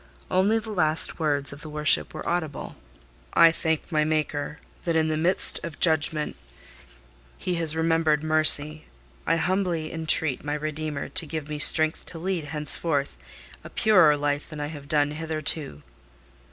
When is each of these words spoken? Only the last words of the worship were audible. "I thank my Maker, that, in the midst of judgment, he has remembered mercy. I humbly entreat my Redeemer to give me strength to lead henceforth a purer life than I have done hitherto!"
Only 0.31 0.57
the 0.57 0.71
last 0.71 1.19
words 1.19 1.53
of 1.53 1.61
the 1.61 1.69
worship 1.69 2.11
were 2.11 2.27
audible. 2.27 2.75
"I 3.35 3.51
thank 3.51 3.91
my 3.91 4.03
Maker, 4.03 4.57
that, 4.83 4.95
in 4.95 5.09
the 5.09 5.15
midst 5.15 5.59
of 5.63 5.79
judgment, 5.79 6.35
he 7.37 7.53
has 7.61 7.75
remembered 7.75 8.23
mercy. 8.23 8.85
I 9.27 9.35
humbly 9.35 9.93
entreat 9.93 10.43
my 10.43 10.55
Redeemer 10.55 11.07
to 11.09 11.25
give 11.27 11.47
me 11.47 11.59
strength 11.59 12.03
to 12.07 12.17
lead 12.17 12.45
henceforth 12.45 13.15
a 13.63 13.69
purer 13.69 14.17
life 14.17 14.49
than 14.49 14.59
I 14.59 14.69
have 14.73 14.87
done 14.87 15.11
hitherto!" 15.11 15.83